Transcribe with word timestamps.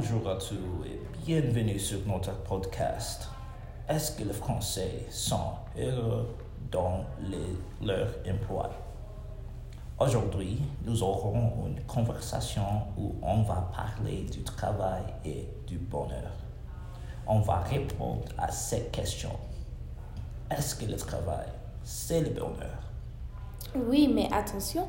Bonjour 0.00 0.30
à 0.30 0.36
tous 0.36 0.86
et 0.86 0.98
bienvenue 1.26 1.78
sur 1.78 1.98
notre 2.06 2.32
podcast. 2.44 3.28
Est-ce 3.86 4.12
que 4.12 4.24
les 4.24 4.32
Français 4.32 5.04
sont 5.10 5.52
heureux 5.78 6.34
dans 6.70 7.04
leur 7.82 8.08
emploi? 8.26 8.70
Aujourd'hui, 9.98 10.62
nous 10.86 11.02
aurons 11.02 11.66
une 11.66 11.82
conversation 11.82 12.62
où 12.96 13.14
on 13.20 13.42
va 13.42 13.70
parler 13.76 14.22
du 14.22 14.42
travail 14.42 15.02
et 15.22 15.46
du 15.66 15.76
bonheur. 15.76 16.32
On 17.26 17.40
va 17.40 17.58
répondre 17.58 18.24
à 18.38 18.50
cette 18.50 18.90
question. 18.92 19.32
Est-ce 20.50 20.76
que 20.76 20.86
le 20.86 20.96
travail, 20.96 21.48
c'est 21.84 22.22
le 22.22 22.30
bonheur? 22.30 22.88
Oui, 23.74 24.10
mais 24.10 24.32
attention, 24.32 24.88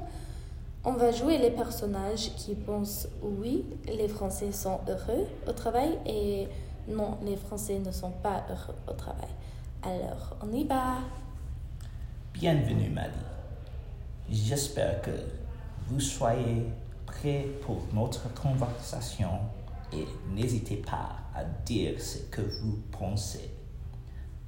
on 0.84 0.94
va 0.94 1.12
jouer 1.12 1.38
les 1.38 1.52
personnages 1.52 2.34
qui 2.36 2.56
pensent 2.56 3.08
oui, 3.22 3.66
les 3.86 4.08
Français 4.08 4.52
sont 4.52 4.80
heureux 4.88 5.28
au 5.48 5.52
travail 5.52 5.98
et 6.06 6.48
non, 6.88 7.18
les 7.24 7.36
Français 7.36 7.80
ne 7.80 7.92
sont 7.92 8.12
pas 8.12 8.44
heureux 8.50 8.76
au 8.88 8.94
travail. 8.94 9.30
Alors, 9.84 10.38
on 10.42 10.52
y 10.52 10.64
va. 10.64 10.98
Bienvenue, 12.34 12.90
Mali. 12.90 13.14
J'espère 14.30 15.02
que 15.02 15.12
vous 15.88 16.00
soyez 16.00 16.66
prêts 17.06 17.46
pour 17.62 17.78
notre 17.94 18.34
conversation 18.34 19.40
et 19.94 20.06
n'hésitez 20.34 20.78
pas 20.78 21.10
à 21.36 21.44
dire 21.66 22.02
ce 22.02 22.18
que 22.32 22.42
vous 22.42 22.80
pensez. 22.92 23.52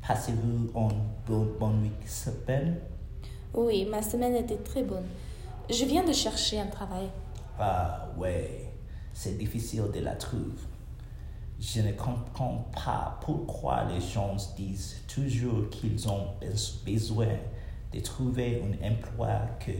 Passez-vous 0.07 0.49
une 0.49 0.67
bonne, 0.67 1.47
bonne 1.59 1.81
week 1.83 2.07
semaine? 2.07 2.77
Oui, 3.53 3.85
ma 3.85 4.01
semaine 4.01 4.35
était 4.35 4.57
très 4.57 4.83
bonne. 4.83 5.05
Je 5.69 5.85
viens 5.85 6.03
de 6.03 6.13
chercher 6.13 6.59
un 6.59 6.67
travail. 6.67 7.07
Ah 7.59 8.07
ouais, 8.17 8.71
c'est 9.13 9.37
difficile 9.37 9.85
de 9.93 9.99
la 9.99 10.15
trouver. 10.15 10.43
Je 11.59 11.81
ne 11.81 11.91
comprends 11.93 12.65
pas 12.73 13.17
pourquoi 13.21 13.85
les 13.85 14.01
gens 14.01 14.35
disent 14.57 14.97
toujours 15.07 15.69
qu'ils 15.69 16.07
ont 16.09 16.27
bes- 16.41 16.83
besoin 16.85 17.27
de 17.93 17.99
trouver 18.01 18.61
un 18.63 18.91
emploi 18.91 19.29
que 19.59 19.71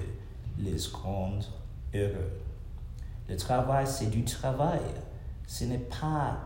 les 0.59 0.77
rend 0.93 1.39
heureux. 1.93 2.31
Le 3.27 3.35
travail, 3.35 3.85
c'est 3.87 4.09
du 4.09 4.23
travail. 4.23 4.79
Ce 5.47 5.65
n'est 5.65 5.77
pas 5.79 6.37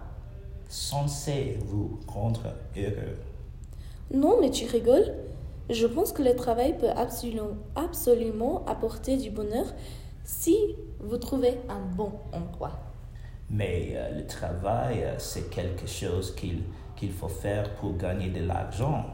censé 0.70 1.60
vous 1.66 2.00
rendre 2.08 2.42
heureux. 2.76 3.18
Non, 4.14 4.40
mais 4.42 4.50
tu 4.50 4.66
rigoles 4.66 5.14
Je 5.70 5.86
pense 5.86 6.12
que 6.12 6.24
le 6.24 6.36
travail 6.36 6.78
peut 6.78 6.90
absolument, 6.90 7.58
absolument 7.76 8.66
apporter 8.66 9.18
du 9.18 9.30
bonheur 9.30 9.66
si 10.24 10.58
vous 11.00 11.18
trouvez 11.18 11.58
un 11.70 11.82
bon 11.96 12.12
emploi. 12.34 12.72
Mais 13.50 13.94
euh, 13.96 14.18
le 14.18 14.28
travail, 14.28 15.04
euh, 15.04 15.16
c'est 15.20 15.50
quelque 15.50 15.88
chose 15.88 16.36
qu'il 16.36 16.64
qu'il 16.98 17.14
faut 17.14 17.30
faire 17.30 17.74
pour 17.76 17.96
gagner 17.96 18.30
de 18.30 18.46
l'argent. 18.46 19.06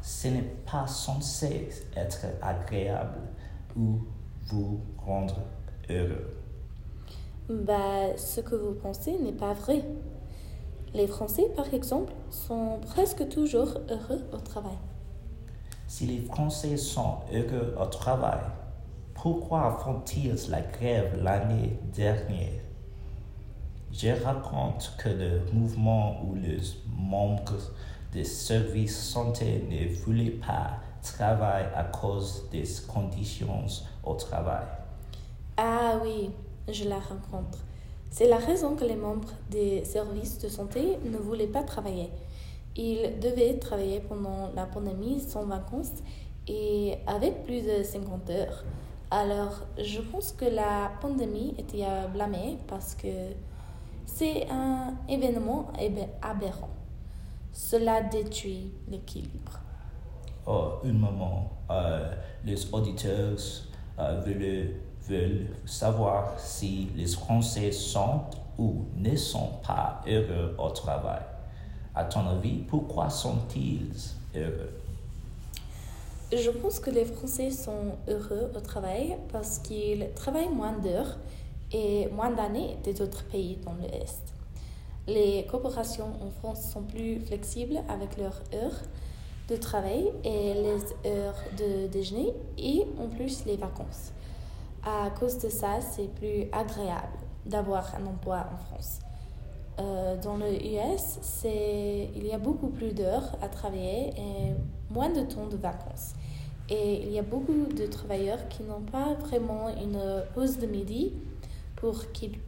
Ce 0.00 0.28
n'est 0.28 0.50
pas 0.70 0.86
censé 0.86 1.68
être 1.94 2.26
agréable 2.40 3.20
ou 3.76 4.00
vous 4.46 4.80
rendre 4.98 5.36
heureux. 5.88 6.34
Bah, 7.48 8.16
ce 8.16 8.40
que 8.40 8.56
vous 8.56 8.72
pensez 8.74 9.16
n'est 9.18 9.32
pas 9.32 9.52
vrai. 9.52 9.84
Les 10.94 11.06
Français, 11.06 11.48
par 11.54 11.72
exemple, 11.72 12.12
sont 12.30 12.80
presque 12.80 13.28
toujours 13.28 13.78
heureux 13.88 14.22
au 14.32 14.38
travail. 14.38 14.78
Si 15.94 16.06
les 16.06 16.22
Français 16.22 16.78
sont 16.78 17.16
heureux 17.34 17.76
au 17.78 17.84
travail, 17.84 18.40
pourquoi 19.12 19.78
font-ils 19.84 20.48
la 20.48 20.62
grève 20.62 21.22
l'année 21.22 21.78
dernière? 21.94 22.62
Je 23.92 24.08
raconte 24.24 24.94
que 24.96 25.10
le 25.10 25.42
mouvement 25.52 26.24
ou 26.24 26.34
les 26.34 26.60
membres 26.96 27.58
des 28.10 28.24
services 28.24 28.98
santé 28.98 29.66
ne 29.70 29.94
voulaient 30.02 30.30
pas 30.30 30.78
travailler 31.02 31.68
à 31.76 31.84
cause 31.84 32.48
des 32.50 32.64
conditions 32.88 33.66
au 34.02 34.14
travail. 34.14 34.64
Ah 35.58 36.00
oui, 36.02 36.30
je 36.72 36.88
la 36.88 37.00
rencontre. 37.00 37.58
C'est 38.08 38.28
la 38.28 38.38
raison 38.38 38.76
que 38.76 38.86
les 38.86 38.96
membres 38.96 39.34
des 39.50 39.84
services 39.84 40.38
de 40.38 40.48
santé 40.48 40.96
ne 41.04 41.18
voulaient 41.18 41.46
pas 41.48 41.64
travailler. 41.64 42.08
Ils 42.76 43.18
devaient 43.20 43.58
travailler 43.58 44.00
pendant 44.00 44.50
la 44.54 44.66
pandémie 44.66 45.20
sans 45.20 45.44
vacances 45.44 46.02
et 46.48 46.96
avec 47.06 47.44
plus 47.44 47.62
de 47.62 47.82
50 47.82 48.30
heures. 48.30 48.64
Alors, 49.10 49.60
je 49.78 50.00
pense 50.00 50.32
que 50.32 50.46
la 50.46 50.90
pandémie 51.00 51.54
était 51.58 51.84
à 51.84 52.06
blâmer 52.06 52.56
parce 52.66 52.94
que 52.94 53.08
c'est 54.06 54.48
un 54.50 54.94
événement 55.08 55.70
aberrant. 56.22 56.70
Cela 57.52 58.02
détruit 58.02 58.72
l'équilibre. 58.88 59.60
Oh, 60.46 60.72
un 60.84 60.92
moment, 60.92 61.52
euh, 61.70 62.14
les 62.44 62.72
auditeurs 62.72 63.38
euh, 63.98 64.74
veulent 65.08 65.46
savoir 65.66 66.38
si 66.38 66.88
les 66.96 67.06
Français 67.06 67.70
sont 67.70 68.22
ou 68.58 68.86
ne 68.96 69.14
sont 69.14 69.50
pas 69.66 70.00
heureux 70.06 70.56
au 70.58 70.70
travail. 70.70 71.20
À 71.94 72.04
ton 72.04 72.26
avis, 72.26 72.58
pourquoi 72.68 73.10
sont-ils 73.10 73.92
heureux? 74.34 74.70
Je 76.32 76.50
pense 76.50 76.80
que 76.80 76.88
les 76.88 77.04
Français 77.04 77.50
sont 77.50 77.96
heureux 78.08 78.50
au 78.56 78.60
travail 78.60 79.18
parce 79.30 79.58
qu'ils 79.58 80.08
travaillent 80.14 80.48
moins 80.48 80.72
d'heures 80.72 81.18
et 81.70 82.08
moins 82.08 82.30
d'années 82.30 82.78
des 82.82 83.02
autres 83.02 83.24
pays 83.24 83.58
dans 83.62 83.74
l'Est. 83.74 84.22
Les 85.06 85.44
corporations 85.50 86.12
en 86.22 86.30
France 86.30 86.70
sont 86.72 86.82
plus 86.82 87.20
flexibles 87.20 87.80
avec 87.90 88.16
leurs 88.16 88.40
heures 88.54 88.80
de 89.50 89.56
travail 89.56 90.10
et 90.24 90.54
les 90.54 91.10
heures 91.10 91.42
de 91.58 91.88
déjeuner 91.88 92.32
et 92.56 92.86
en 92.98 93.08
plus 93.08 93.44
les 93.44 93.56
vacances. 93.56 94.12
À 94.82 95.10
cause 95.10 95.38
de 95.38 95.50
ça, 95.50 95.80
c'est 95.82 96.08
plus 96.14 96.46
agréable 96.52 97.18
d'avoir 97.44 97.94
un 97.94 98.06
emploi 98.06 98.46
en 98.50 98.56
France. 98.56 99.00
Euh, 99.78 100.16
dans 100.20 100.36
le 100.36 100.52
US, 100.52 101.44
il 101.44 102.26
y 102.26 102.32
a 102.32 102.38
beaucoup 102.38 102.68
plus 102.68 102.92
d'heures 102.92 103.36
à 103.40 103.48
travailler 103.48 104.10
et 104.10 104.54
moins 104.90 105.08
de 105.10 105.22
temps 105.22 105.46
de 105.46 105.56
vacances. 105.56 106.12
Et 106.68 107.02
il 107.02 107.12
y 107.12 107.18
a 107.18 107.22
beaucoup 107.22 107.66
de 107.74 107.86
travailleurs 107.86 108.48
qui 108.48 108.62
n'ont 108.62 108.80
pas 108.80 109.14
vraiment 109.14 109.68
une 109.68 110.24
pause 110.34 110.58
de 110.58 110.66
midi 110.66 111.12
pour 111.76 112.12
qu'ils 112.12 112.38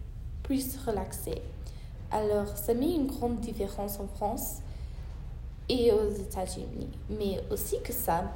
puissent 0.42 0.78
relaxer. 0.86 1.42
Alors, 2.10 2.46
ça 2.56 2.74
met 2.74 2.94
une 2.94 3.06
grande 3.06 3.40
différence 3.40 3.98
en 3.98 4.06
France 4.06 4.58
et 5.68 5.90
aux 5.92 6.10
États-Unis. 6.10 6.88
Mais 7.10 7.42
aussi 7.50 7.80
que 7.82 7.92
ça, 7.92 8.30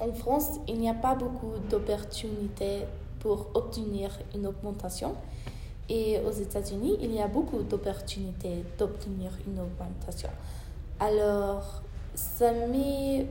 en 0.00 0.12
France, 0.12 0.60
il 0.68 0.78
n'y 0.78 0.88
a 0.88 0.94
pas 0.94 1.14
beaucoup 1.14 1.52
d'opportunités 1.70 2.84
pour 3.20 3.48
obtenir 3.54 4.10
une 4.34 4.46
augmentation. 4.46 5.14
Et 5.88 6.18
aux 6.26 6.32
États-Unis, 6.32 6.96
il 7.00 7.14
y 7.14 7.20
a 7.20 7.28
beaucoup 7.28 7.62
d'opportunités 7.62 8.64
d'obtenir 8.76 9.30
une 9.46 9.60
augmentation. 9.60 10.30
Alors, 10.98 11.82
ça 12.14 12.50
met... 12.52 13.26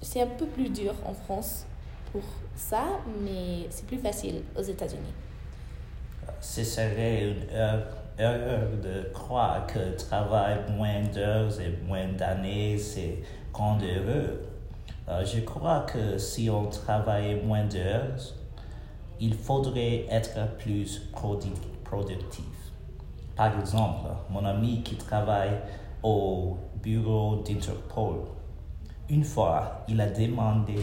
C'est 0.00 0.20
un 0.22 0.26
peu 0.26 0.46
plus 0.46 0.68
dur 0.68 0.94
en 1.06 1.14
France 1.14 1.64
pour 2.12 2.22
ça, 2.54 2.84
mais 3.22 3.66
c'est 3.70 3.86
plus 3.86 3.98
facile 3.98 4.42
aux 4.56 4.62
États-Unis. 4.62 5.14
Ce 6.40 6.62
serait 6.62 7.30
une 7.30 7.50
erreur, 7.50 7.86
erreur 8.18 8.68
de 8.82 9.12
croire 9.12 9.66
que 9.66 9.96
travailler 9.96 10.60
moins 10.76 11.02
d'heures 11.12 11.58
et 11.60 11.74
moins 11.86 12.06
d'années, 12.12 12.78
c'est 12.78 13.18
rendre 13.52 13.84
heureux. 13.84 14.42
Euh, 15.08 15.24
je 15.24 15.40
crois 15.40 15.80
que 15.80 16.18
si 16.18 16.48
on 16.48 16.66
travaillait 16.66 17.42
moins 17.42 17.64
d'heures, 17.64 18.34
il 19.20 19.34
faudrait 19.34 20.06
être 20.10 20.56
plus 20.58 21.02
produ- 21.12 21.52
productif. 21.84 22.44
Par 23.36 23.58
exemple, 23.58 24.08
mon 24.30 24.44
ami 24.44 24.82
qui 24.82 24.96
travaille 24.96 25.58
au 26.02 26.56
bureau 26.82 27.36
d'Interpol, 27.36 28.20
une 29.08 29.24
fois, 29.24 29.84
il 29.88 30.00
a 30.00 30.06
demandé, 30.06 30.76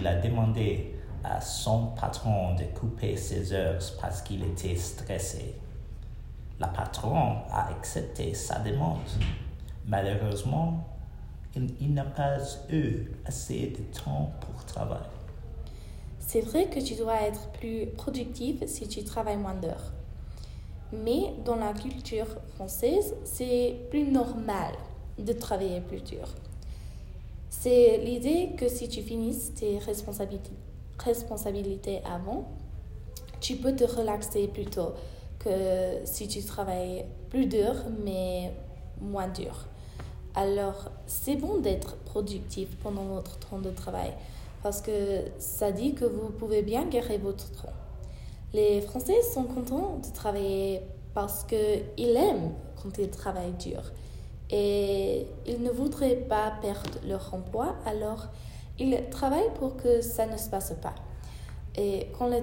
il 0.00 0.06
a 0.06 0.16
demandé 0.16 0.94
à 1.24 1.40
son 1.40 1.88
patron 1.88 2.54
de 2.54 2.64
couper 2.78 3.16
ses 3.16 3.52
heures 3.52 3.80
parce 4.00 4.22
qu'il 4.22 4.42
était 4.44 4.76
stressé. 4.76 5.56
La 6.58 6.68
patronne 6.68 7.38
a 7.50 7.68
accepté 7.68 8.32
sa 8.32 8.60
demande. 8.60 9.00
Malheureusement, 9.86 10.86
il 11.54 11.94
n'a 11.94 12.04
pas 12.04 12.36
eu 12.70 13.10
assez 13.24 13.68
de 13.76 13.98
temps 14.02 14.30
pour 14.40 14.64
travailler. 14.64 15.15
C'est 16.26 16.40
vrai 16.40 16.66
que 16.66 16.80
tu 16.80 16.94
dois 16.96 17.22
être 17.22 17.48
plus 17.52 17.86
productif 17.86 18.56
si 18.66 18.88
tu 18.88 19.04
travailles 19.04 19.36
moins 19.36 19.54
d'heures. 19.54 19.92
Mais 20.92 21.32
dans 21.44 21.54
la 21.54 21.72
culture 21.72 22.26
française, 22.56 23.14
c'est 23.24 23.76
plus 23.90 24.10
normal 24.10 24.74
de 25.18 25.32
travailler 25.32 25.80
plus 25.80 26.02
dur. 26.02 26.26
C'est 27.48 27.98
l'idée 27.98 28.50
que 28.58 28.68
si 28.68 28.88
tu 28.88 29.02
finisses 29.02 29.54
tes 29.54 29.78
responsabilités, 29.78 30.50
responsabilités 30.98 32.00
avant, 32.04 32.48
tu 33.40 33.54
peux 33.54 33.76
te 33.76 33.84
relaxer 33.84 34.48
plus 34.48 34.66
tôt, 34.66 34.94
que 35.38 36.00
si 36.04 36.26
tu 36.26 36.42
travailles 36.42 37.04
plus 37.30 37.46
dur, 37.46 37.72
mais 38.04 38.52
moins 39.00 39.28
dur. 39.28 39.66
Alors, 40.34 40.90
c'est 41.06 41.36
bon 41.36 41.58
d'être 41.58 41.96
productif 41.98 42.68
pendant 42.82 43.04
votre 43.04 43.38
temps 43.38 43.60
de 43.60 43.70
travail 43.70 44.12
parce 44.66 44.82
que 44.82 45.20
ça 45.38 45.70
dit 45.70 45.94
que 45.94 46.04
vous 46.04 46.30
pouvez 46.30 46.60
bien 46.60 46.90
gérer 46.90 47.18
votre 47.18 47.52
temps. 47.52 47.72
Les 48.52 48.80
Français 48.80 49.22
sont 49.22 49.44
contents 49.44 50.00
de 50.04 50.12
travailler 50.12 50.80
parce 51.14 51.44
qu'ils 51.44 52.16
aiment 52.16 52.52
quand 52.82 52.98
ils 52.98 53.08
travaillent 53.08 53.52
dur 53.60 53.80
et 54.50 55.28
ils 55.46 55.62
ne 55.62 55.70
voudraient 55.70 56.16
pas 56.16 56.52
perdre 56.60 56.98
leur 57.06 57.32
emploi, 57.32 57.76
alors 57.86 58.26
ils 58.80 59.08
travaillent 59.08 59.54
pour 59.54 59.76
que 59.76 60.00
ça 60.00 60.26
ne 60.26 60.36
se 60.36 60.50
passe 60.50 60.74
pas. 60.82 60.96
Et 61.76 62.08
quand 62.18 62.26
les, 62.26 62.42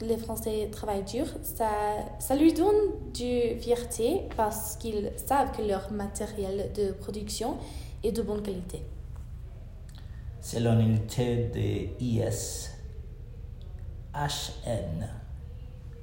les 0.00 0.16
Français 0.16 0.68
travaillent 0.72 1.04
dur, 1.04 1.26
ça, 1.44 1.70
ça 2.18 2.34
lui 2.34 2.52
donne 2.52 3.12
du 3.14 3.56
fierté 3.60 4.22
parce 4.36 4.74
qu'ils 4.74 5.12
savent 5.14 5.56
que 5.56 5.62
leur 5.62 5.92
matériel 5.92 6.72
de 6.72 6.90
production 6.90 7.56
est 8.02 8.10
de 8.10 8.22
bonne 8.22 8.42
qualité. 8.42 8.82
Selon 10.42 10.80
étude 10.80 11.52
de 11.52 12.02
ISHN, 12.02 12.68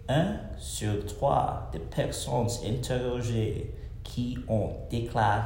un 0.07 0.39
sur 0.57 1.05
trois 1.05 1.69
des 1.73 1.79
personnes 1.79 2.47
interrogées 2.65 3.75
qui 4.01 4.37
ont 4.47 4.71
déclaré 4.89 5.43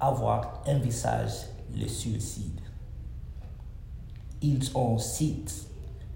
avoir 0.00 0.62
envisagé 0.66 1.48
le 1.76 1.86
suicide. 1.86 2.62
Ils 4.40 4.74
ont 4.74 4.96
cité 4.96 5.52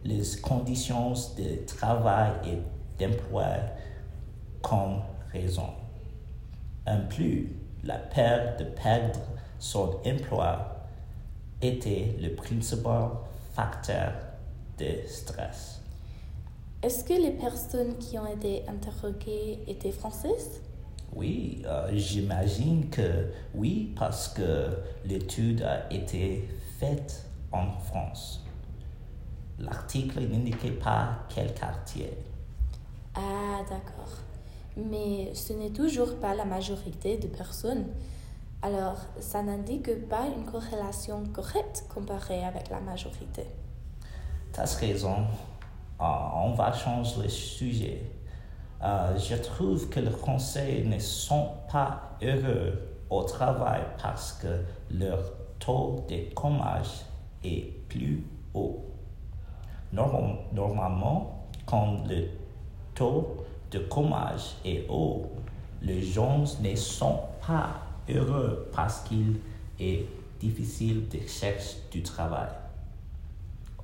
les 0.02 0.24
conditions 0.40 1.12
de 1.36 1.66
travail 1.66 2.32
et 2.46 2.58
d'emploi 2.98 3.48
comme 4.62 5.02
raison. 5.30 5.74
En 6.86 7.00
plus, 7.06 7.54
la 7.84 7.98
peur 7.98 8.56
de 8.56 8.64
perdre 8.64 9.20
son 9.58 10.00
emploi 10.06 10.77
était 11.62 12.16
le 12.20 12.34
principal 12.34 13.10
facteur 13.54 14.12
de 14.78 15.06
stress. 15.06 15.80
Est-ce 16.82 17.02
que 17.04 17.14
les 17.14 17.32
personnes 17.32 17.96
qui 17.98 18.18
ont 18.18 18.26
été 18.26 18.62
interrogées 18.68 19.58
étaient 19.66 19.90
françaises? 19.90 20.62
Oui, 21.14 21.62
euh, 21.66 21.88
j'imagine 21.94 22.88
que 22.90 23.32
oui, 23.54 23.92
parce 23.96 24.28
que 24.28 24.68
l'étude 25.04 25.62
a 25.62 25.92
été 25.92 26.48
faite 26.78 27.24
en 27.50 27.72
France. 27.80 28.44
L'article 29.58 30.20
n'indiquait 30.20 30.70
pas 30.70 31.18
quel 31.28 31.52
quartier. 31.54 32.10
Ah, 33.14 33.62
d'accord. 33.68 34.18
Mais 34.76 35.34
ce 35.34 35.54
n'est 35.54 35.70
toujours 35.70 36.14
pas 36.16 36.34
la 36.34 36.44
majorité 36.44 37.16
de 37.16 37.26
personnes. 37.26 37.86
Alors, 38.60 38.96
ça 39.20 39.40
n'indique 39.40 40.08
pas 40.08 40.26
une 40.36 40.44
corrélation 40.44 41.22
correcte 41.32 41.84
comparée 41.94 42.44
avec 42.44 42.70
la 42.70 42.80
majorité. 42.80 43.46
Tu 44.52 44.60
as 44.60 44.74
raison. 44.78 45.26
Euh, 46.00 46.04
on 46.34 46.54
va 46.54 46.72
changer 46.72 47.22
le 47.22 47.28
sujet. 47.28 48.02
Euh, 48.82 49.16
je 49.16 49.36
trouve 49.36 49.88
que 49.88 50.00
les 50.00 50.10
Français 50.10 50.82
ne 50.84 50.98
sont 50.98 51.50
pas 51.70 52.16
heureux 52.20 52.96
au 53.10 53.22
travail 53.22 53.82
parce 54.02 54.32
que 54.32 54.64
leur 54.90 55.20
taux 55.60 56.04
de 56.08 56.16
chômage 56.36 57.04
est 57.44 57.86
plus 57.88 58.24
haut. 58.54 58.84
Normalement, 59.92 61.46
quand 61.64 62.04
le 62.08 62.26
taux 62.94 63.44
de 63.70 63.86
chômage 63.92 64.56
est 64.64 64.84
haut, 64.88 65.26
les 65.80 66.02
gens 66.02 66.42
ne 66.60 66.74
sont 66.74 67.20
pas 67.46 67.87
heureux 68.10 68.68
parce 68.72 69.00
qu'il 69.00 69.36
est 69.78 70.06
difficile 70.40 71.08
de 71.08 71.18
chercher 71.26 71.76
du 71.90 72.02
travail. 72.02 72.48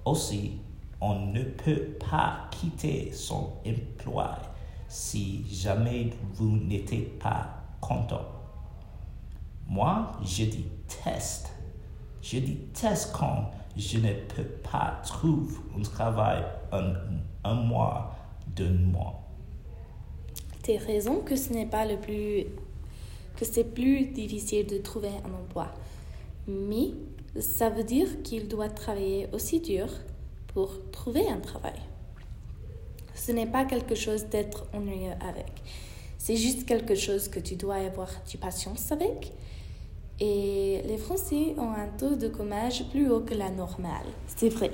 Aussi, 0.04 0.58
on 1.00 1.26
ne 1.26 1.42
peut 1.42 1.96
pas 2.10 2.48
quitter 2.50 3.10
son 3.12 3.52
emploi 3.66 4.38
si 4.88 5.44
jamais 5.50 6.10
vous 6.34 6.56
n'êtes 6.56 7.18
pas 7.18 7.48
content. 7.80 8.26
Moi, 9.68 10.12
je 10.22 10.44
déteste. 10.44 11.50
Je 12.22 12.38
déteste 12.38 13.12
quand 13.12 13.50
je 13.76 13.98
ne 13.98 14.12
peux 14.12 14.44
pas 14.70 15.00
trouver 15.04 15.56
un 15.76 15.82
travail 15.82 16.44
un, 16.72 16.94
un 17.44 17.54
mois, 17.54 18.14
deux 18.54 18.70
mois. 18.70 19.22
Tu 20.62 20.72
as 20.72 20.78
raison 20.78 21.20
que 21.20 21.36
ce 21.36 21.52
n'est 21.52 21.66
pas 21.66 21.84
le 21.84 21.96
plus 21.96 22.46
que 23.36 23.44
c'est 23.44 23.64
plus 23.64 24.06
difficile 24.06 24.66
de 24.66 24.78
trouver 24.78 25.08
un 25.08 25.34
emploi. 25.34 25.68
Mais 26.46 26.90
ça 27.40 27.70
veut 27.70 27.84
dire 27.84 28.22
qu'il 28.22 28.48
doit 28.48 28.68
travailler 28.68 29.28
aussi 29.32 29.60
dur 29.60 29.88
pour 30.48 30.90
trouver 30.90 31.26
un 31.28 31.40
travail. 31.40 31.80
Ce 33.14 33.32
n'est 33.32 33.46
pas 33.46 33.64
quelque 33.64 33.94
chose 33.94 34.26
d'être 34.26 34.66
ennuyeux 34.72 35.14
avec. 35.20 35.52
C'est 36.18 36.36
juste 36.36 36.64
quelque 36.64 36.94
chose 36.94 37.28
que 37.28 37.40
tu 37.40 37.56
dois 37.56 37.76
avoir 37.76 38.10
du 38.30 38.38
patience 38.38 38.90
avec. 38.92 39.32
Et 40.20 40.80
les 40.86 40.96
Français 40.96 41.54
ont 41.58 41.72
un 41.72 41.88
taux 41.98 42.14
de 42.14 42.32
chômage 42.34 42.84
plus 42.90 43.10
haut 43.10 43.20
que 43.20 43.34
la 43.34 43.50
normale. 43.50 44.06
C'est 44.26 44.48
vrai. 44.48 44.70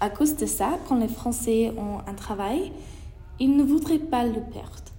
À 0.00 0.10
cause 0.10 0.36
de 0.36 0.46
ça, 0.46 0.78
quand 0.88 0.98
les 0.98 1.08
Français 1.08 1.70
ont 1.76 1.98
un 2.06 2.14
travail, 2.14 2.72
ils 3.38 3.56
ne 3.56 3.62
voudraient 3.62 3.98
pas 3.98 4.24
le 4.24 4.40
perdre. 4.40 4.93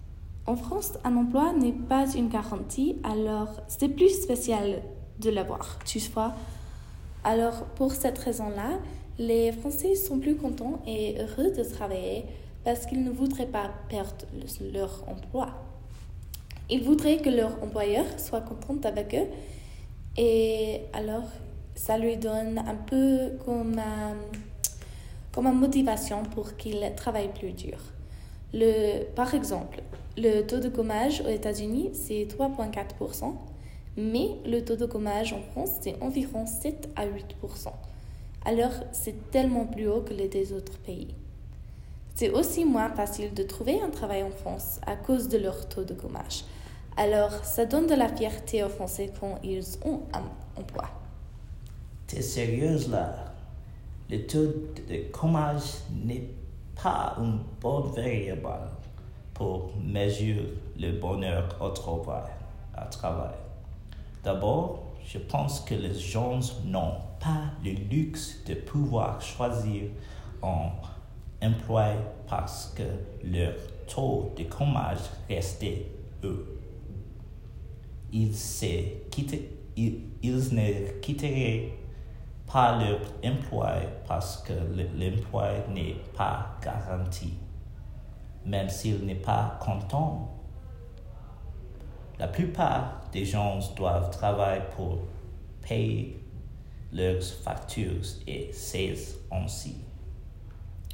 En 0.47 0.55
France, 0.55 0.93
un 1.03 1.17
emploi 1.17 1.53
n'est 1.53 1.71
pas 1.71 2.05
une 2.15 2.29
garantie, 2.29 2.97
alors 3.03 3.61
c'est 3.67 3.89
plus 3.89 4.21
spécial 4.21 4.83
de 5.19 5.31
l'avoir, 5.31 5.79
tu 5.85 5.97
vois. 6.13 6.33
Alors 7.23 7.63
pour 7.75 7.93
cette 7.93 8.19
raison-là, 8.19 8.77
les 9.17 9.51
Français 9.51 9.95
sont 9.95 10.19
plus 10.19 10.35
contents 10.35 10.83
et 10.85 11.15
heureux 11.19 11.49
de 11.49 11.63
travailler 11.63 12.25
parce 12.63 12.85
qu'ils 12.85 13.03
ne 13.03 13.09
voudraient 13.09 13.47
pas 13.47 13.71
perdre 13.89 14.25
leur 14.71 15.03
emploi. 15.07 15.47
Ils 16.69 16.83
voudraient 16.83 17.17
que 17.17 17.29
leur 17.29 17.63
employeur 17.63 18.05
soit 18.17 18.41
content 18.41 18.77
avec 18.83 19.15
eux 19.15 19.27
et 20.15 20.81
alors 20.93 21.27
ça 21.73 21.97
lui 21.97 22.17
donne 22.17 22.59
un 22.59 22.75
peu 22.75 23.31
comme, 23.43 23.81
comme 25.31 25.47
une 25.47 25.59
motivation 25.59 26.21
pour 26.21 26.55
qu'ils 26.55 26.91
travaillent 26.95 27.33
plus 27.33 27.53
dur. 27.53 27.79
Le, 28.53 29.03
par 29.15 29.33
exemple, 29.33 29.81
le 30.17 30.41
taux 30.41 30.59
de 30.59 30.73
chômage 30.73 31.21
aux 31.21 31.29
États-Unis, 31.29 31.91
c'est 31.93 32.25
3,4%, 32.25 33.33
mais 33.97 34.29
le 34.45 34.63
taux 34.63 34.75
de 34.75 34.89
chômage 34.89 35.33
en 35.33 35.41
France, 35.41 35.71
c'est 35.81 36.01
environ 36.01 36.45
7 36.45 36.89
à 36.95 37.05
8%. 37.05 37.11
Alors, 38.45 38.71
c'est 38.91 39.31
tellement 39.31 39.65
plus 39.65 39.87
haut 39.87 40.01
que 40.01 40.13
les 40.13 40.27
des 40.27 40.53
autres 40.53 40.77
pays. 40.79 41.13
C'est 42.13 42.29
aussi 42.29 42.63
moins 42.63 42.89
facile 42.89 43.33
de 43.33 43.43
trouver 43.43 43.81
un 43.81 43.89
travail 43.89 44.23
en 44.23 44.31
France 44.31 44.79
à 44.85 44.95
cause 44.95 45.27
de 45.27 45.37
leur 45.37 45.67
taux 45.67 45.83
de 45.83 45.99
chômage. 45.99 46.45
Alors, 46.95 47.43
ça 47.43 47.65
donne 47.65 47.87
de 47.87 47.95
la 47.95 48.07
fierté 48.07 48.63
aux 48.63 48.69
Français 48.69 49.11
quand 49.19 49.37
ils 49.43 49.77
ont 49.83 50.01
un 50.13 50.23
emploi. 50.59 50.85
T'es 52.07 52.21
sérieuse 52.21 52.89
là? 52.89 53.33
Le 54.09 54.25
taux 54.25 54.45
de 54.45 55.03
chômage 55.13 55.79
n'est 56.05 56.29
pas 56.81 57.17
une 57.19 57.39
bonne 57.59 57.91
variable 57.91 58.74
pour 59.35 59.71
mesurer 59.77 60.53
le 60.79 60.93
bonheur 60.93 61.47
au 61.61 61.69
travail. 61.69 62.31
À 62.73 62.85
travail. 62.85 63.35
D'abord, 64.23 64.95
je 65.05 65.19
pense 65.19 65.61
que 65.61 65.75
les 65.75 65.93
gens 65.93 66.39
n'ont 66.65 66.95
pas 67.19 67.51
le 67.63 67.71
luxe 67.71 68.43
de 68.47 68.55
pouvoir 68.55 69.21
choisir 69.21 69.83
un 70.41 70.71
emploi 71.41 71.89
parce 72.27 72.73
que 72.75 72.83
leur 73.23 73.53
taux 73.87 74.33
de 74.35 74.45
chômage 74.51 74.97
restait 75.29 75.85
ils, 78.11 79.99
ils 80.23 80.55
ne 80.55 80.99
quitteraient 81.01 81.73
pas 82.51 82.77
leur 82.81 82.99
emploi 83.23 83.73
parce 84.07 84.37
que 84.37 84.53
l'emploi 84.97 85.49
n'est 85.73 85.97
pas 86.15 86.57
garanti 86.63 87.33
même 88.45 88.69
s'il 88.69 89.05
n'est 89.05 89.15
pas 89.15 89.59
content. 89.61 90.31
La 92.19 92.27
plupart 92.27 93.01
des 93.11 93.25
gens 93.25 93.59
doivent 93.75 94.09
travailler 94.09 94.61
pour 94.75 94.99
payer 95.61 96.17
leurs 96.93 97.23
factures 97.23 98.05
et 98.27 98.49
c'est 98.53 98.95
ainsi. 99.31 99.75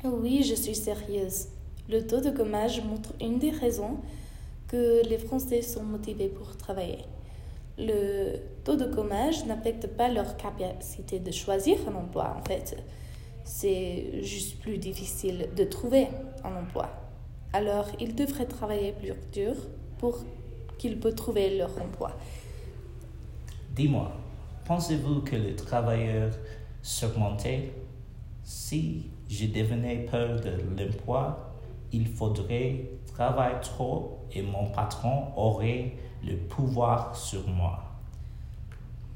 Oui, 0.04 0.44
je 0.44 0.56
suis 0.56 0.76
sérieuse. 0.76 1.48
Le 1.90 2.06
taux 2.08 2.22
de 2.22 2.36
chômage 2.36 2.84
montre 2.84 3.14
une 3.22 3.38
des 3.38 3.52
raisons 3.52 3.98
que 4.68 5.06
les 5.08 5.18
Français 5.18 5.62
sont 5.62 5.84
motivés 5.84 6.30
pour 6.30 6.58
travailler. 6.58 7.06
Le 7.78 8.38
taux 8.64 8.76
de 8.76 8.92
chômage 8.94 9.46
n'affecte 9.46 9.88
pas 9.88 10.08
leur 10.08 10.38
capacité 10.38 11.20
de 11.20 11.32
choisir 11.32 11.78
un 11.88 11.96
emploi, 11.96 12.36
en 12.40 12.44
fait. 12.44 12.78
C'est 13.44 14.24
juste 14.24 14.60
plus 14.60 14.78
difficile 14.78 15.50
de 15.56 15.64
trouver 15.66 16.08
un 16.44 16.56
emploi. 16.56 17.01
Alors, 17.54 17.88
ils 18.00 18.16
devraient 18.16 18.46
travailler 18.46 18.94
plus 18.94 19.14
dur 19.34 19.56
pour 19.98 20.20
qu'ils 20.78 21.00
puissent 21.00 21.16
trouver 21.16 21.58
leur 21.58 21.72
emploi. 21.82 22.12
Dis-moi, 23.76 24.12
pensez-vous 24.66 25.22
que 25.22 25.36
les 25.36 25.56
travailleurs 25.56 26.34
s'augmentaient 26.82 27.74
Si 28.44 29.08
je 29.30 29.46
devenais 29.48 30.06
peur 30.10 30.40
de 30.40 30.52
l'emploi, 30.78 31.54
il 31.92 32.08
faudrait 32.08 32.90
travailler 33.14 33.60
trop 33.62 34.20
et 34.34 34.42
mon 34.42 34.72
patron 34.72 35.28
aurait 35.36 35.94
le 36.24 36.38
pouvoir 36.38 37.16
sur 37.16 37.48
moi. 37.48 37.84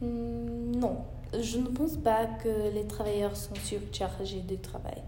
Hmm, 0.02 0.72
non, 0.78 0.98
je 1.42 1.58
ne 1.58 1.68
pense 1.68 1.96
pas 1.98 2.26
que 2.26 2.74
les 2.74 2.86
travailleurs 2.86 3.36
sont 3.36 3.56
surchargés 3.56 4.42
de 4.42 4.56
travail 4.56 5.02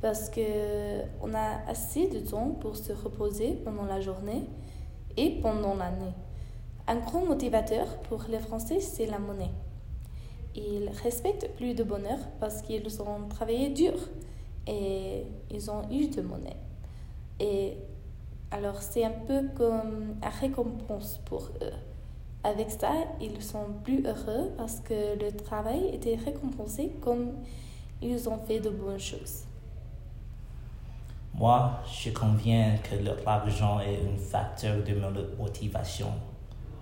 parce 0.00 0.30
qu'on 0.30 1.34
a 1.34 1.68
assez 1.68 2.06
de 2.08 2.20
temps 2.20 2.50
pour 2.60 2.76
se 2.76 2.92
reposer 2.92 3.58
pendant 3.64 3.84
la 3.84 4.00
journée 4.00 4.44
et 5.16 5.40
pendant 5.40 5.74
l'année. 5.74 6.14
Un 6.86 6.96
grand 6.96 7.24
motivateur 7.24 7.86
pour 8.08 8.24
les 8.28 8.38
Français, 8.38 8.80
c'est 8.80 9.06
la 9.06 9.18
monnaie. 9.18 9.50
Ils 10.54 10.88
respectent 11.02 11.50
plus 11.56 11.74
de 11.74 11.82
bonheur 11.82 12.18
parce 12.40 12.62
qu'ils 12.62 13.02
ont 13.02 13.28
travaillé 13.28 13.70
dur 13.70 13.94
et 14.66 15.24
ils 15.50 15.70
ont 15.70 15.82
eu 15.90 16.08
de 16.08 16.22
monnaie. 16.22 16.56
Et 17.40 17.76
alors 18.50 18.80
c'est 18.80 19.04
un 19.04 19.12
peu 19.26 19.48
comme 19.56 20.16
une 20.22 20.28
récompense 20.40 21.18
pour 21.24 21.50
eux. 21.62 21.74
Avec 22.44 22.70
ça, 22.70 22.92
ils 23.20 23.42
sont 23.42 23.66
plus 23.82 24.06
heureux 24.06 24.52
parce 24.56 24.80
que 24.80 25.18
le 25.18 25.32
travail 25.32 25.90
était 25.92 26.14
récompensé 26.14 26.92
comme 27.00 27.32
ils 28.00 28.28
ont 28.28 28.38
fait 28.38 28.60
de 28.60 28.70
bonnes 28.70 29.00
choses. 29.00 29.47
Moi, 31.38 31.70
je 31.86 32.10
conviens 32.10 32.78
que 32.78 32.96
l'argent 32.96 33.78
est 33.78 34.00
un 34.00 34.18
facteur 34.18 34.82
de 34.82 34.92
motivation, 35.38 36.10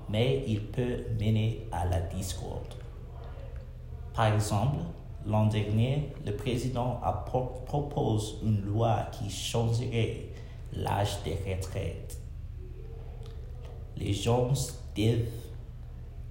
mais 0.08 0.44
il 0.46 0.62
peut 0.68 1.04
mener 1.20 1.68
à 1.70 1.84
la 1.84 2.00
discorde. 2.00 2.72
Par 4.14 4.32
exemple, 4.32 4.78
l'an 5.26 5.44
dernier, 5.44 6.10
le 6.24 6.34
président 6.34 6.98
a 7.04 7.12
proposé 7.12 8.36
une 8.44 8.62
loi 8.62 9.08
qui 9.12 9.28
changerait 9.28 10.28
l'âge 10.72 11.18
de 11.26 11.32
retraite. 11.32 12.18
Les 13.98 14.14
gens 14.14 14.52
doivent 14.96 15.18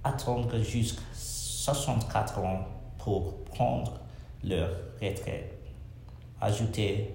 attendre 0.02 0.58
jusqu'à 0.62 1.00
64 1.12 2.40
ans 2.40 2.66
pour 2.98 3.44
prendre 3.44 4.00
leur 4.42 4.70
retraite. 5.00 5.52
Ajouter 6.40 7.14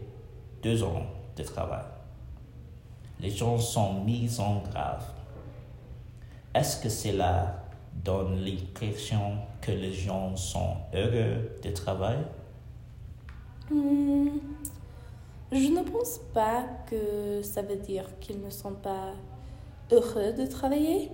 deux 0.61 0.83
ans 0.83 1.05
de 1.35 1.43
travail. 1.43 1.85
Les 3.19 3.29
gens 3.29 3.57
sont 3.57 4.03
mis 4.03 4.39
en 4.39 4.61
grave. 4.61 5.03
Est-ce 6.53 6.81
que 6.81 6.89
cela 6.89 7.63
donne 8.03 8.43
l'impression 8.43 9.37
que 9.61 9.71
les 9.71 9.93
gens 9.93 10.35
sont 10.35 10.75
heureux 10.93 11.51
de 11.63 11.69
travailler? 11.71 12.25
Hmm, 13.69 14.39
je 15.51 15.67
ne 15.67 15.83
pense 15.83 16.19
pas 16.33 16.65
que 16.89 17.41
ça 17.43 17.61
veut 17.61 17.77
dire 17.77 18.05
qu'ils 18.19 18.41
ne 18.41 18.49
sont 18.49 18.73
pas 18.73 19.13
heureux 19.91 20.33
de 20.33 20.45
travailler. 20.45 21.11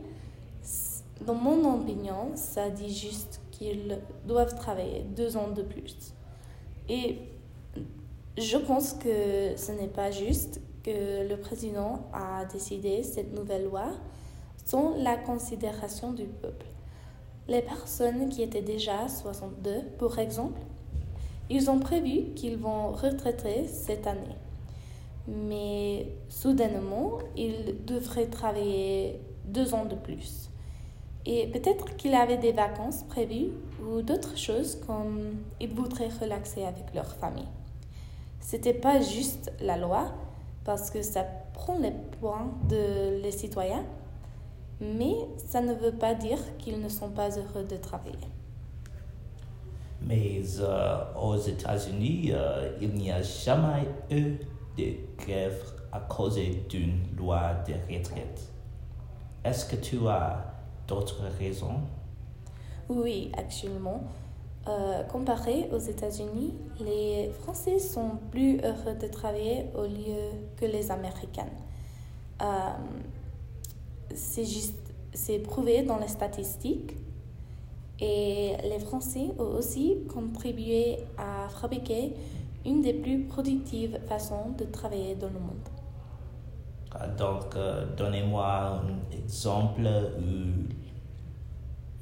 Dans 1.25 1.35
mon 1.35 1.81
opinion, 1.81 2.31
ça 2.35 2.69
dit 2.69 2.93
juste 2.93 3.41
qu'ils 3.51 3.99
doivent 4.25 4.55
travailler 4.55 5.03
deux 5.15 5.35
ans 5.35 5.49
de 5.49 5.63
plus. 5.63 6.13
Et 6.87 7.19
je 8.37 8.57
pense 8.57 8.93
que 8.93 9.55
ce 9.55 9.71
n'est 9.71 9.87
pas 9.87 10.11
juste 10.11 10.61
que 10.83 11.27
le 11.27 11.37
président 11.37 12.07
a 12.13 12.45
décidé 12.45 13.01
cette 13.01 13.33
nouvelle 13.33 13.65
loi 13.65 13.87
sans 14.65 14.95
la 14.97 15.17
considération 15.17 16.13
du 16.13 16.25
peuple. 16.25 16.67
Les 17.47 17.61
personnes 17.61 18.29
qui 18.29 18.43
étaient 18.43 18.61
déjà 18.61 19.07
62, 19.07 19.81
par 19.97 20.19
exemple, 20.19 20.61
ils 21.49 21.69
ont 21.71 21.79
prévu 21.79 22.33
qu'ils 22.35 22.57
vont 22.57 22.91
retraiter 22.91 23.65
cette 23.67 24.05
année. 24.05 24.35
Mais 25.27 26.07
soudainement, 26.29 27.17
ils 27.35 27.75
devraient 27.85 28.27
travailler 28.27 29.19
deux 29.45 29.73
ans 29.73 29.85
de 29.85 29.95
plus. 29.95 30.49
Et 31.25 31.47
peut-être 31.47 31.95
qu'ils 31.95 32.13
avaient 32.13 32.37
des 32.37 32.51
vacances 32.51 33.03
prévues 33.03 33.49
ou 33.81 34.01
d'autres 34.01 34.37
choses 34.37 34.77
comme 34.85 35.37
ils 35.59 35.73
voudraient 35.73 36.09
relaxer 36.21 36.63
avec 36.63 36.93
leur 36.93 37.13
famille. 37.15 37.47
C'était 38.39 38.73
pas 38.73 39.01
juste 39.01 39.51
la 39.59 39.77
loi 39.77 40.13
parce 40.63 40.89
que 40.89 41.01
ça 41.01 41.25
prend 41.53 41.77
les 41.79 41.93
points 42.19 42.51
de 42.69 43.21
les 43.21 43.31
citoyens, 43.31 43.83
mais 44.79 45.15
ça 45.37 45.61
ne 45.61 45.73
veut 45.73 45.93
pas 45.93 46.13
dire 46.13 46.39
qu'ils 46.57 46.79
ne 46.79 46.89
sont 46.89 47.09
pas 47.09 47.29
heureux 47.29 47.63
de 47.63 47.77
travailler. 47.77 48.29
Mais 50.01 50.41
euh, 50.59 50.97
aux 51.19 51.37
États-Unis, 51.37 52.31
euh, 52.31 52.71
il 52.81 52.93
n'y 52.93 53.11
a 53.11 53.21
jamais 53.21 53.87
eu 54.11 54.37
de 54.77 54.93
grève 55.17 55.59
à 55.91 55.99
cause 55.99 56.39
d'une 56.69 57.15
loi 57.17 57.55
de 57.67 57.73
retraite. 57.93 58.51
Est-ce 59.43 59.65
que 59.65 59.75
tu 59.75 60.07
as 60.07 60.53
d'autres 60.87 61.23
raisons? 61.39 61.81
Oui, 62.89 63.31
actuellement. 63.37 64.03
Euh, 64.67 65.03
comparé 65.03 65.69
aux 65.71 65.77
États-Unis, 65.77 66.53
les 66.81 67.29
Français 67.41 67.79
sont 67.79 68.17
plus 68.31 68.59
heureux 68.59 68.95
de 69.01 69.07
travailler 69.07 69.67
au 69.73 69.83
lieu 69.83 70.31
que 70.57 70.65
les 70.65 70.91
Américains. 70.91 71.47
Euh, 72.41 72.45
c'est 74.13 74.43
juste, 74.43 74.93
c'est 75.13 75.39
prouvé 75.39 75.83
dans 75.83 75.97
les 75.97 76.09
statistiques. 76.09 76.97
Et 78.01 78.55
les 78.63 78.79
Français 78.79 79.31
ont 79.39 79.55
aussi 79.57 79.99
contribué 80.13 80.97
à 81.17 81.47
fabriquer 81.47 82.13
une 82.65 82.81
des 82.81 82.93
plus 82.93 83.23
productives 83.23 83.97
façons 84.09 84.51
de 84.57 84.65
travailler 84.65 85.15
dans 85.15 85.29
le 85.29 85.39
monde. 85.39 85.69
Ah, 86.91 87.07
donc, 87.07 87.55
euh, 87.55 87.85
donnez-moi 87.95 88.81
un 88.81 89.15
exemple 89.17 89.87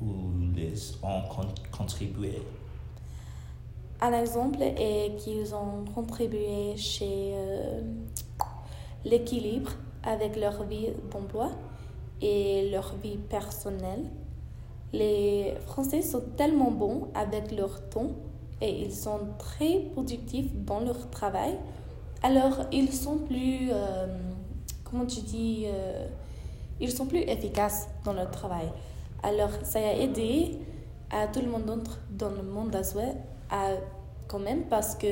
où, 0.02 0.32
ont 1.04 1.22
contribué. 1.72 2.42
Un 4.02 4.14
exemple 4.14 4.62
est 4.62 5.16
qu'ils 5.18 5.56
ont 5.56 5.86
contribué 5.94 6.76
chez 6.76 7.34
euh, 7.34 7.82
l'équilibre 9.06 9.72
avec 10.04 10.36
leur 10.36 10.64
vie 10.64 10.90
d'emploi 11.12 11.52
et 12.22 12.70
leur 12.72 12.94
vie 13.02 13.18
personnelle. 13.18 14.06
Les 14.94 15.54
Français 15.66 16.02
sont 16.02 16.24
tellement 16.38 16.72
bons 16.72 17.08
avec 17.14 17.52
leur 17.52 17.90
temps 17.90 18.12
et 18.62 18.82
ils 18.84 18.94
sont 18.94 19.20
très 19.38 19.80
productifs 19.94 20.54
dans 20.54 20.80
leur 20.80 21.10
travail. 21.10 21.58
Alors, 22.24 22.66
ils 22.72 22.92
sont 22.92 23.18
plus, 23.18 23.70
euh, 23.72 24.08
comment 24.84 25.06
tu 25.06 25.22
dis, 25.22 25.66
euh, 25.68 26.08
ils 26.80 26.92
sont 26.92 27.06
plus 27.06 27.20
efficaces 27.20 27.88
dans 28.04 28.14
leur 28.14 28.32
travail. 28.32 28.68
Alors, 29.26 29.50
ça 29.64 29.80
a 29.80 29.94
aidé 29.94 30.60
à 31.10 31.26
tout 31.26 31.42
le 31.42 31.50
monde 31.50 31.82
dans 32.12 32.30
le 32.30 32.44
monde 32.44 32.76
à, 33.50 33.70
quand 34.28 34.38
même 34.38 34.66
parce 34.66 34.94
que 34.94 35.08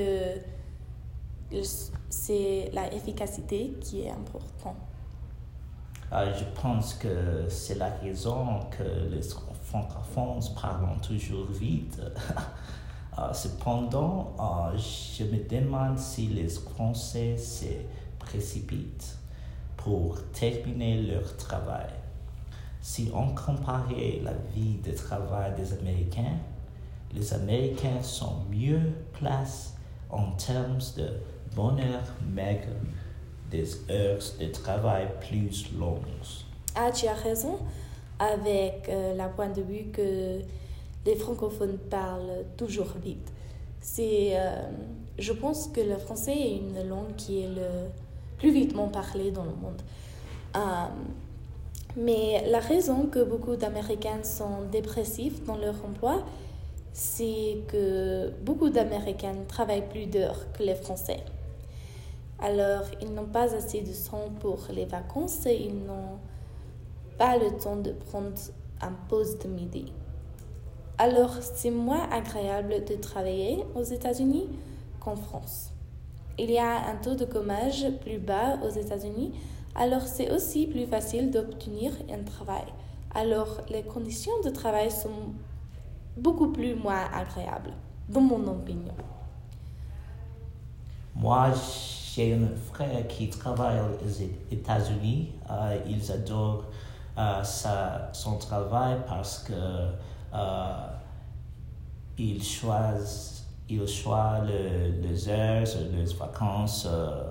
c'est 2.11 2.69
la 2.73 2.93
efficacité 2.93 3.73
qui 3.81 4.01
est 4.01 4.11
importante. 4.11 4.75
Ah, 6.11 6.31
je 6.31 6.43
pense 6.61 6.93
que 6.93 7.49
c'est 7.49 7.79
la 7.79 7.89
raison 7.89 8.59
que 8.69 8.83
les 9.09 9.23
francophones 9.63 10.43
parlent 10.61 11.01
toujours 11.01 11.47
vite. 11.47 11.99
Ah, 13.15 13.31
cependant, 13.31 14.33
ah, 14.39 14.71
je 14.75 15.23
me 15.25 15.47
demande 15.47 15.99
si 15.99 16.25
les 16.29 16.49
Français 16.49 17.37
se 17.37 17.67
précipitent 18.17 19.19
pour 19.77 20.17
terminer 20.31 20.99
leur 21.03 21.37
travail. 21.37 21.91
Si 22.83 23.09
on 23.15 23.33
comparait 23.33 24.19
la 24.21 24.33
vie 24.53 24.75
de 24.85 24.91
travail 24.91 25.53
des 25.55 25.71
Américains, 25.71 26.35
les 27.13 27.33
Américains 27.33 28.01
sont 28.01 28.43
mieux 28.51 28.91
placés 29.13 29.69
en 30.09 30.31
termes 30.31 30.79
de 30.97 31.07
bonheur 31.55 32.03
maigre, 32.29 32.75
des 33.49 33.89
heures 33.89 34.21
de 34.37 34.47
travail 34.47 35.07
plus 35.21 35.71
longues. 35.79 36.01
Ah, 36.75 36.91
tu 36.91 37.07
as 37.07 37.13
raison 37.13 37.57
avec 38.19 38.89
euh, 38.89 39.15
la 39.15 39.29
point 39.29 39.49
de 39.49 39.61
vue 39.61 39.85
que 39.85 40.41
les 41.05 41.15
francophones 41.15 41.77
parlent 41.89 42.43
toujours 42.57 42.95
vite. 43.01 43.31
C'est, 43.79 44.31
euh, 44.33 44.61
je 45.17 45.31
pense 45.31 45.67
que 45.67 45.79
le 45.79 45.95
français 45.95 46.35
est 46.35 46.57
une 46.57 46.89
langue 46.89 47.15
qui 47.15 47.43
est 47.43 47.49
le 47.49 47.87
plus 48.39 48.51
vitement 48.51 48.89
parlée 48.89 49.31
dans 49.31 49.45
le 49.45 49.55
monde. 49.55 49.81
Euh, 50.57 50.59
mais 51.95 52.43
la 52.49 52.59
raison 52.59 53.07
que 53.07 53.23
beaucoup 53.23 53.55
d'Américains 53.55 54.23
sont 54.23 54.63
dépressifs 54.71 55.43
dans 55.43 55.57
leur 55.57 55.75
emploi, 55.85 56.23
c'est 56.91 57.57
que 57.67 58.31
beaucoup 58.43 58.69
d'Américains 58.69 59.35
travaillent 59.47 59.87
plus 59.87 60.05
d'heures 60.05 60.51
que 60.53 60.63
les 60.63 60.75
Français. 60.75 61.23
Alors, 62.39 62.83
ils 63.01 63.13
n'ont 63.13 63.25
pas 63.25 63.55
assez 63.55 63.81
de 63.81 63.91
temps 63.91 64.29
pour 64.39 64.59
les 64.73 64.85
vacances 64.85 65.45
et 65.45 65.55
ils 65.55 65.85
n'ont 65.85 66.19
pas 67.17 67.37
le 67.37 67.57
temps 67.57 67.77
de 67.77 67.91
prendre 67.91 68.33
un 68.81 68.91
pause 69.07 69.37
de 69.39 69.47
midi. 69.47 69.93
Alors, 70.97 71.35
c'est 71.41 71.71
moins 71.71 72.09
agréable 72.11 72.83
de 72.85 72.95
travailler 72.95 73.63
aux 73.75 73.83
États-Unis 73.83 74.47
qu'en 74.99 75.15
France. 75.15 75.71
Il 76.37 76.51
y 76.51 76.57
a 76.57 76.87
un 76.89 76.95
taux 76.95 77.15
de 77.15 77.31
chômage 77.31 77.85
plus 78.01 78.19
bas 78.19 78.57
aux 78.63 78.69
États-Unis, 78.69 79.33
alors 79.75 80.01
c'est 80.03 80.31
aussi 80.31 80.67
plus 80.67 80.85
facile 80.85 81.31
d'obtenir 81.31 81.91
un 82.11 82.23
travail. 82.23 82.65
Alors, 83.15 83.61
les 83.69 83.83
conditions 83.83 84.41
de 84.43 84.49
travail 84.49 84.89
sont 84.89 85.33
beaucoup 86.17 86.51
plus 86.51 86.75
moins 86.75 87.05
agréables, 87.13 87.73
dans 88.09 88.21
mon 88.21 88.47
opinion. 88.47 88.93
Moi, 91.15 91.51
j'ai 92.15 92.33
un 92.33 92.47
frère 92.71 93.07
qui 93.07 93.29
travaille 93.29 93.79
aux 93.79 94.53
États-Unis. 94.53 95.31
Euh, 95.49 95.77
ils 95.87 96.11
adorent 96.11 96.65
euh, 97.17 97.43
sa, 97.43 98.09
son 98.13 98.37
travail 98.37 98.97
parce 99.07 99.39
que 99.39 99.53
euh, 100.33 100.87
il 102.17 102.43
choisit, 102.43 103.43
il 103.69 103.79
les 103.79 105.29
heures, 105.29 105.67
les 105.91 106.13
vacances, 106.15 106.87
euh, 106.89 107.21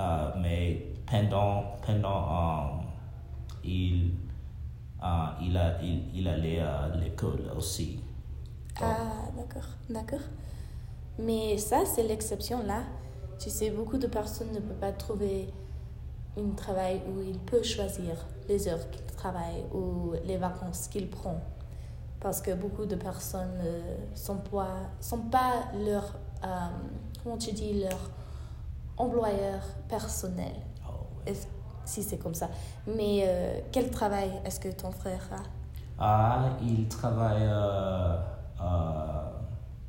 euh, 0.00 0.04
euh, 0.04 0.30
mais 0.40 0.86
pendant, 1.06 1.64
pendant 1.84 2.82
il, 3.64 4.12
il, 5.40 5.56
a, 5.56 5.78
il, 6.14 6.28
allait 6.28 6.60
à 6.60 6.88
l'école 7.00 7.50
aussi. 7.56 8.00
Ah, 8.80 8.96
d'accord, 9.36 9.68
d'accord. 9.88 10.26
Mais 11.18 11.58
ça, 11.58 11.84
c'est 11.84 12.02
l'exception 12.04 12.62
là. 12.64 12.82
Tu 13.38 13.50
sais, 13.50 13.70
beaucoup 13.70 13.98
de 13.98 14.06
personnes 14.06 14.52
ne 14.52 14.60
peuvent 14.60 14.78
pas 14.78 14.92
trouver 14.92 15.48
un 16.36 16.50
travail 16.54 17.00
où 17.08 17.20
il 17.20 17.38
peut 17.38 17.62
choisir 17.62 18.14
les 18.48 18.68
heures 18.68 18.90
qu'il 18.90 19.04
travaille 19.16 19.64
ou 19.72 20.14
les 20.24 20.36
vacances 20.36 20.88
qu'il 20.88 21.08
prend. 21.08 21.40
Parce 22.20 22.40
que 22.40 22.52
beaucoup 22.54 22.84
de 22.84 22.96
personnes 22.96 23.58
ne 23.58 23.68
euh, 23.68 23.96
sont, 24.14 24.38
pas, 24.38 25.50
leur, 25.84 26.14
euh, 26.44 26.48
comment 27.22 27.36
tu 27.36 27.52
dis, 27.52 27.80
leur 27.80 28.10
employeur 28.98 29.60
personnel. 29.88 30.52
Oh, 30.86 31.06
ouais. 31.26 31.34
Si 31.84 32.02
c'est 32.02 32.18
comme 32.18 32.34
ça. 32.34 32.50
Mais 32.86 33.22
euh, 33.26 33.60
quel 33.72 33.90
travail 33.90 34.30
est-ce 34.44 34.60
que 34.60 34.68
ton 34.68 34.90
frère 34.90 35.22
a? 35.32 35.42
Ah, 36.00 36.50
il 36.62 36.86
travaille 36.88 37.42
euh, 37.44 38.16
euh, 38.60 38.64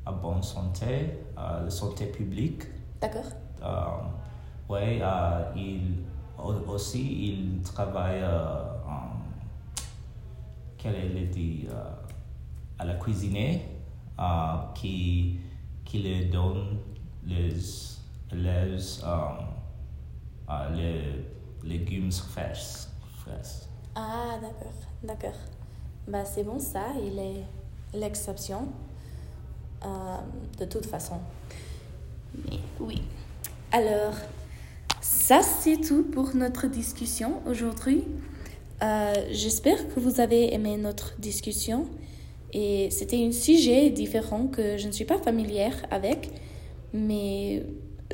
à 0.06 0.12
bonne 0.12 0.42
santé, 0.42 1.18
à 1.36 1.60
la 1.62 1.70
santé 1.70 2.06
publique. 2.06 2.62
D'accord 3.00 3.30
Euh, 3.62 3.84
oui, 4.68 5.02
il 5.56 6.04
au- 6.38 6.72
aussi 6.72 7.28
il 7.28 7.62
travaille 7.62 8.24
en 8.24 9.10
quel 10.78 10.94
est 10.94 11.26
dit 11.26 11.68
à 12.78 12.84
la 12.86 12.94
cuisine 12.94 13.60
euh, 14.18 14.22
qui 14.74 15.38
qui 15.84 15.98
le 16.02 16.30
donne 16.32 16.78
les 17.26 17.50
les 18.32 19.02
euh, 19.04 19.06
euh, 20.50 20.76
les 20.76 21.68
légumes 21.68 22.12
fraîches. 22.12 22.86
Ah, 23.94 24.38
d'accord, 24.40 24.72
d'accord. 25.02 25.38
Bah, 26.08 26.24
c'est 26.24 26.44
bon, 26.44 26.58
ça, 26.58 26.86
il 27.04 27.18
est 27.18 27.44
l'exception. 27.98 28.68
euh, 29.84 30.16
de 30.58 30.64
toute 30.64 30.86
façon. 30.86 31.16
Mais 32.46 32.58
oui. 32.80 33.02
Alors, 33.72 34.14
ça, 35.00 35.42
c'est 35.42 35.78
tout 35.80 36.04
pour 36.04 36.34
notre 36.34 36.66
discussion 36.68 37.40
aujourd'hui. 37.46 38.04
Euh, 38.82 39.14
J'espère 39.30 39.88
que 39.94 40.00
vous 40.00 40.20
avez 40.20 40.54
aimé 40.54 40.76
notre 40.76 41.14
discussion. 41.20 41.86
Et 42.52 42.90
c'était 42.90 43.24
un 43.24 43.32
sujet 43.32 43.90
différent 43.90 44.48
que 44.48 44.76
je 44.76 44.86
ne 44.88 44.92
suis 44.92 45.04
pas 45.04 45.18
familière 45.18 45.76
avec. 45.90 46.30
Mais 46.92 47.64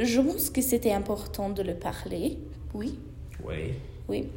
je 0.01 0.21
pense 0.21 0.51
que 0.51 0.61
c'était 0.63 0.93
important 0.93 1.51
de 1.51 1.63
le 1.63 1.75
parler. 1.75 2.39
Oui. 2.75 2.99
Oui. 3.45 3.75
Oui. 4.09 4.29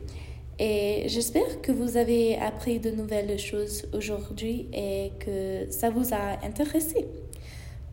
Et 0.58 1.06
j'espère 1.08 1.62
que 1.62 1.72
vous 1.72 1.96
avez 1.96 2.38
appris 2.38 2.80
de 2.80 2.92
nouvelles 2.92 3.40
choses 3.40 3.88
aujourd'hui 3.94 4.68
et 4.74 5.12
que 5.20 5.72
ça 5.72 5.90
vous 5.90 6.14
a 6.14 6.46
intéressé. 6.46 7.08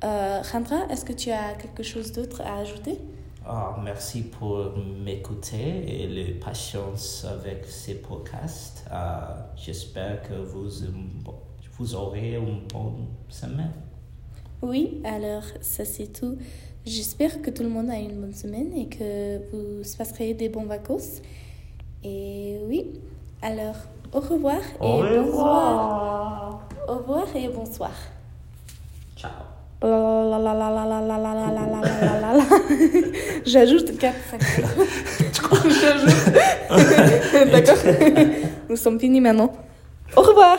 Euh, 0.04 0.42
Chandra, 0.42 0.86
est-ce 0.90 1.04
que 1.04 1.12
tu 1.12 1.30
as 1.30 1.54
quelque 1.54 1.82
chose 1.82 2.12
d'autre 2.12 2.40
à 2.42 2.58
ajouter? 2.58 2.98
Ah, 3.46 3.78
merci 3.84 4.22
pour 4.22 4.72
m'écouter 5.04 5.84
et 5.86 6.08
la 6.08 6.44
patience 6.44 7.24
avec 7.24 7.64
ces 7.66 7.94
podcasts. 8.02 8.84
Ah, 8.90 9.52
J'espère 9.56 10.22
que 10.22 10.34
vous, 10.34 10.68
vous 11.78 11.94
aurez 11.94 12.34
une 12.34 12.66
bonne 12.66 13.06
semaine. 13.28 13.72
Oui, 14.66 15.00
alors 15.04 15.44
ça 15.60 15.84
c'est 15.84 16.12
tout. 16.12 16.36
J'espère 16.84 17.40
que 17.40 17.50
tout 17.50 17.62
le 17.62 17.68
monde 17.68 17.88
a 17.88 17.98
une 17.98 18.20
bonne 18.20 18.34
semaine 18.34 18.72
et 18.76 18.88
que 18.88 19.38
vous 19.52 19.84
se 19.84 19.96
passerez 19.96 20.34
des 20.34 20.48
bonnes 20.48 20.66
vacances. 20.66 21.22
Et 22.02 22.56
oui, 22.66 23.00
alors 23.42 23.76
au 24.12 24.18
revoir 24.18 24.58
et 24.82 25.02
bonsoir. 25.18 26.68
Au 26.88 26.94
revoir 26.96 27.26
et 27.36 27.48
bonsoir. 27.48 27.92
Ciao. 29.16 29.30
J'ajoute 33.44 33.96
4, 33.98 34.16
5. 34.30 34.40
J'ajoute. 35.80 36.34
D'accord. 37.52 37.78
Nous 38.68 38.76
sommes 38.76 38.98
finis 38.98 39.20
maintenant. 39.20 39.52
Au 40.16 40.22
revoir. 40.22 40.58